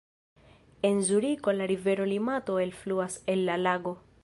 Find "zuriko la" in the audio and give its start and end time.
1.05-1.67